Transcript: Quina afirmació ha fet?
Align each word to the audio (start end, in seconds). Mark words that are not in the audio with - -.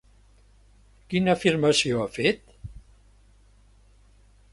Quina 1.11 1.35
afirmació 1.37 1.99
ha 2.03 2.07
fet? 2.15 2.41